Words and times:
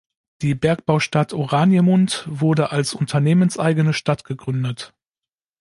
Die 0.41 0.55
Bergbaustadt 0.55 1.31
Oranjemund 1.31 2.25
wurde 2.27 2.71
als 2.71 2.95
unternehmenseigene 2.95 3.93
Stadt 3.93 4.23
gegründet. 4.23 4.95